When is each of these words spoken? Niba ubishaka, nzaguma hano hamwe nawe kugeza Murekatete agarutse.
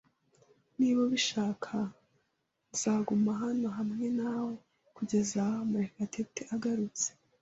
Niba 0.77 0.99
ubishaka, 1.07 1.75
nzaguma 2.71 3.31
hano 3.43 3.67
hamwe 3.77 4.05
nawe 4.19 4.53
kugeza 4.95 5.41
Murekatete 5.69 6.41
agarutse. 6.55 7.07